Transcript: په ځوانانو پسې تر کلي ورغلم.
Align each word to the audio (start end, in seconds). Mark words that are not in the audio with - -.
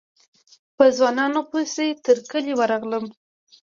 په 0.77 0.85
ځوانانو 0.97 1.41
پسې 1.51 1.87
تر 2.05 2.17
کلي 2.31 2.53
ورغلم. 2.59 3.05